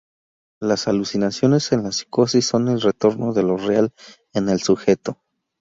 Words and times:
Las 0.59 0.87
alucinaciones 0.87 1.71
en 1.73 1.83
la 1.83 1.91
psicosis 1.91 2.47
son 2.47 2.69
el 2.69 2.81
retorno 2.81 3.33
de 3.33 3.43
Lo 3.43 3.55
Real 3.57 3.93
en 4.33 4.49
el 4.49 4.59
Sujeto. 4.59 5.19